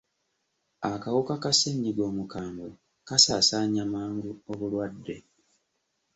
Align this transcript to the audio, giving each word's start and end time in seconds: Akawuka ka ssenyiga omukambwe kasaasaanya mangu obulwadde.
Akawuka 0.91 1.33
ka 1.43 1.51
ssenyiga 1.53 2.03
omukambwe 2.09 2.69
kasaasaanya 3.07 3.83
mangu 3.93 4.31
obulwadde. 4.51 5.17